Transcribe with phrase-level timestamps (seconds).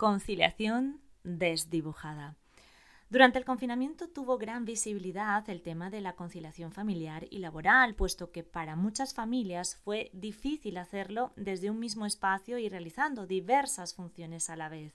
[0.00, 2.34] Conciliación desdibujada.
[3.10, 8.32] Durante el confinamiento tuvo gran visibilidad el tema de la conciliación familiar y laboral, puesto
[8.32, 14.48] que para muchas familias fue difícil hacerlo desde un mismo espacio y realizando diversas funciones
[14.48, 14.94] a la vez.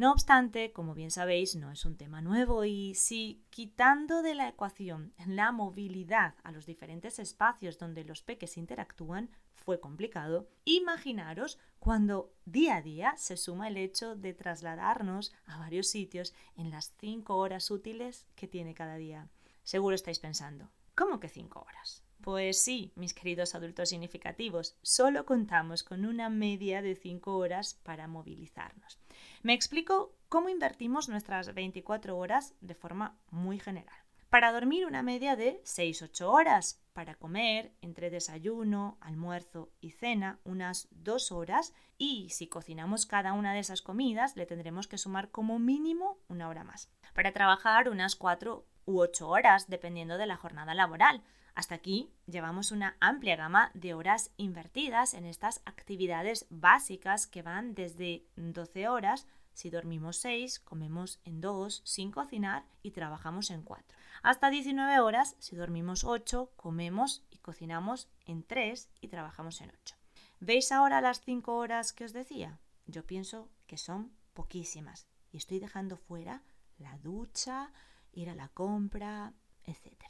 [0.00, 4.48] No obstante, como bien sabéis, no es un tema nuevo y si quitando de la
[4.48, 12.32] ecuación la movilidad a los diferentes espacios donde los peques interactúan fue complicado, imaginaros cuando
[12.46, 17.36] día a día se suma el hecho de trasladarnos a varios sitios en las cinco
[17.36, 19.28] horas útiles que tiene cada día.
[19.64, 22.02] Seguro estáis pensando, ¿cómo que cinco horas?
[22.22, 28.08] Pues sí, mis queridos adultos significativos, solo contamos con una media de cinco horas para
[28.08, 28.98] movilizarnos.
[29.42, 33.96] Me explico cómo invertimos nuestras 24 horas de forma muy general.
[34.28, 40.88] Para dormir una media de 6-8 horas, para comer entre desayuno, almuerzo y cena unas
[40.92, 45.58] 2 horas y si cocinamos cada una de esas comidas le tendremos que sumar como
[45.58, 46.92] mínimo una hora más.
[47.12, 51.24] Para trabajar unas 4 u 8 horas dependiendo de la jornada laboral.
[51.54, 57.74] Hasta aquí llevamos una amplia gama de horas invertidas en estas actividades básicas que van
[57.74, 63.98] desde 12 horas si dormimos 6, comemos en 2 sin cocinar y trabajamos en 4.
[64.22, 69.96] Hasta 19 horas si dormimos 8, comemos y cocinamos en 3 y trabajamos en 8.
[70.40, 72.58] ¿Veis ahora las 5 horas que os decía?
[72.86, 76.42] Yo pienso que son poquísimas y estoy dejando fuera
[76.78, 77.72] la ducha,
[78.12, 80.02] ir a la compra, etc.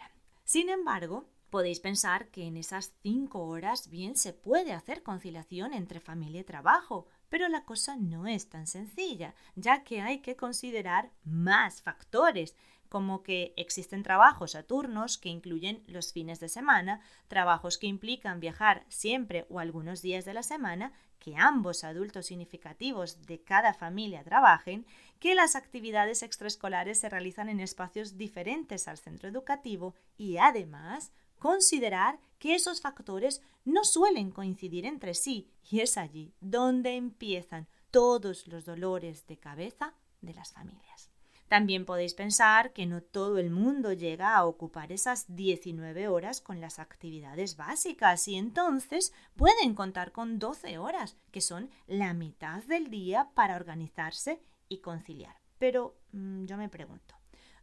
[0.45, 5.99] Sin embargo, Podéis pensar que en esas cinco horas bien se puede hacer conciliación entre
[5.99, 11.11] familia y trabajo, pero la cosa no es tan sencilla, ya que hay que considerar
[11.25, 12.55] más factores,
[12.89, 18.39] como que existen trabajos a turnos que incluyen los fines de semana, trabajos que implican
[18.39, 24.23] viajar siempre o algunos días de la semana, que ambos adultos significativos de cada familia
[24.23, 24.87] trabajen,
[25.19, 32.21] que las actividades extraescolares se realizan en espacios diferentes al centro educativo y además considerar
[32.39, 38.65] que esos factores no suelen coincidir entre sí y es allí donde empiezan todos los
[38.65, 41.11] dolores de cabeza de las familias.
[41.49, 46.61] También podéis pensar que no todo el mundo llega a ocupar esas 19 horas con
[46.61, 52.89] las actividades básicas y entonces pueden contar con 12 horas, que son la mitad del
[52.89, 55.41] día para organizarse y conciliar.
[55.59, 57.17] Pero mm, yo me pregunto,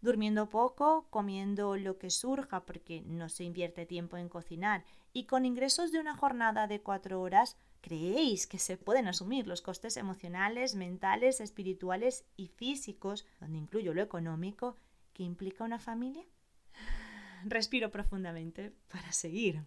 [0.07, 5.45] durmiendo poco, comiendo lo que surja porque no se invierte tiempo en cocinar y con
[5.45, 10.75] ingresos de una jornada de cuatro horas, ¿creéis que se pueden asumir los costes emocionales,
[10.75, 14.77] mentales, espirituales y físicos, donde incluyo lo económico,
[15.11, 16.23] que implica una familia?
[17.43, 19.65] Respiro profundamente para seguir.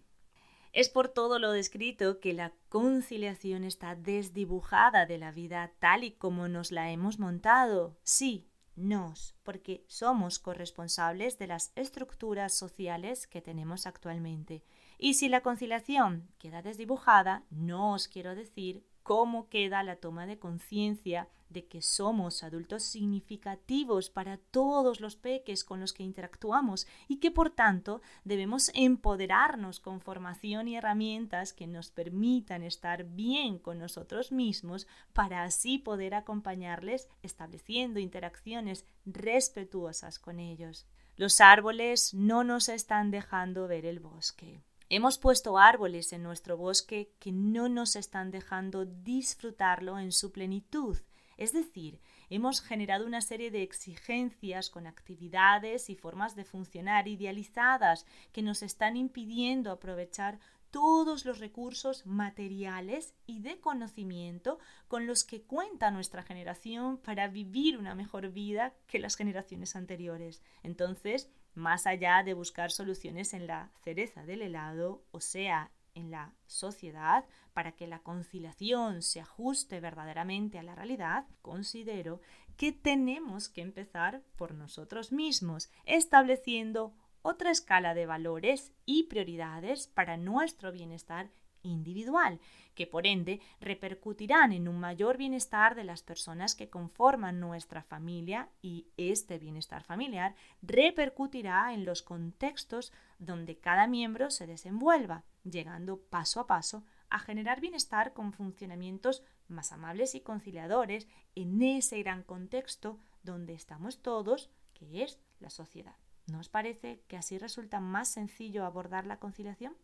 [0.73, 6.11] Es por todo lo descrito que la conciliación está desdibujada de la vida tal y
[6.13, 7.95] como nos la hemos montado.
[8.03, 14.63] Sí, nos, porque somos corresponsables de las estructuras sociales que tenemos actualmente.
[14.97, 20.39] Y si la conciliación queda desdibujada, no os quiero decir cómo queda la toma de
[20.39, 27.17] conciencia de que somos adultos significativos para todos los peques con los que interactuamos y
[27.17, 33.79] que por tanto debemos empoderarnos con formación y herramientas que nos permitan estar bien con
[33.79, 40.87] nosotros mismos para así poder acompañarles estableciendo interacciones respetuosas con ellos.
[41.17, 44.63] Los árboles no nos están dejando ver el bosque.
[44.93, 50.97] Hemos puesto árboles en nuestro bosque que no nos están dejando disfrutarlo en su plenitud.
[51.37, 58.05] Es decir, hemos generado una serie de exigencias con actividades y formas de funcionar idealizadas
[58.33, 60.41] que nos están impidiendo aprovechar
[60.71, 64.59] todos los recursos materiales y de conocimiento
[64.89, 70.41] con los que cuenta nuestra generación para vivir una mejor vida que las generaciones anteriores.
[70.63, 76.33] Entonces, más allá de buscar soluciones en la cereza del helado, o sea, en la
[76.45, 82.21] sociedad, para que la conciliación se ajuste verdaderamente a la realidad, considero
[82.57, 90.17] que tenemos que empezar por nosotros mismos, estableciendo otra escala de valores y prioridades para
[90.17, 91.29] nuestro bienestar
[91.63, 92.39] individual,
[92.75, 98.49] que por ende repercutirán en un mayor bienestar de las personas que conforman nuestra familia
[98.61, 106.39] y este bienestar familiar repercutirá en los contextos donde cada miembro se desenvuelva, llegando paso
[106.39, 112.99] a paso a generar bienestar con funcionamientos más amables y conciliadores en ese gran contexto
[113.21, 115.95] donde estamos todos, que es la sociedad.
[116.27, 119.75] ¿No os parece que así resulta más sencillo abordar la conciliación?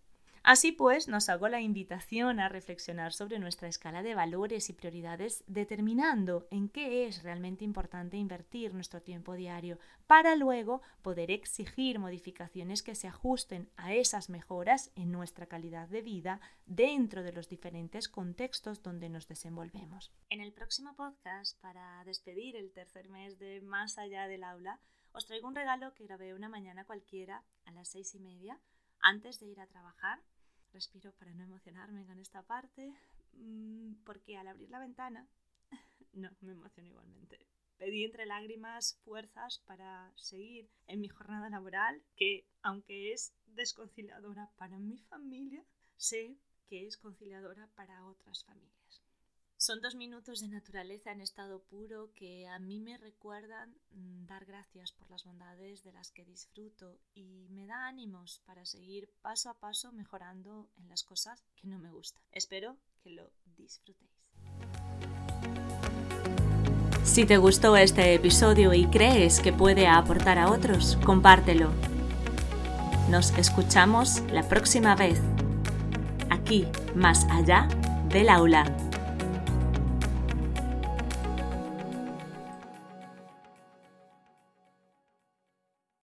[0.47, 5.43] Así pues, nos hago la invitación a reflexionar sobre nuestra escala de valores y prioridades,
[5.45, 9.77] determinando en qué es realmente importante invertir nuestro tiempo diario,
[10.07, 16.01] para luego poder exigir modificaciones que se ajusten a esas mejoras en nuestra calidad de
[16.01, 20.13] vida dentro de los diferentes contextos donde nos desenvolvemos.
[20.29, 24.79] En el próximo podcast, para despedir el tercer mes de Más allá del aula,
[25.11, 28.61] os traigo un regalo que grabé una mañana cualquiera a las seis y media
[29.01, 30.21] antes de ir a trabajar
[30.77, 32.93] respiro para no emocionarme con esta parte,
[33.33, 35.27] mm, porque al abrir la ventana,
[36.13, 37.47] no, me emociono igualmente.
[37.79, 44.77] Pedí entre lágrimas fuerzas para seguir en mi jornada laboral, que aunque es desconciliadora para
[44.77, 45.63] mi familia,
[45.95, 46.37] sé
[46.67, 49.01] que es conciliadora para otras familias.
[49.67, 54.45] Son dos minutos de naturaleza en estado puro que a mí me recuerdan mm, dar
[54.45, 59.49] gracias por las bondades de las que disfruto y me da ánimos para seguir paso
[59.49, 62.23] a paso mejorando en las cosas que no me gustan.
[62.31, 64.09] Espero que lo disfrutéis.
[67.03, 71.73] Si te gustó este episodio y crees que puede aportar a otros, compártelo.
[73.09, 75.19] Nos escuchamos la próxima vez,
[76.29, 76.65] aquí,
[76.95, 77.67] más allá
[78.07, 78.86] del aula.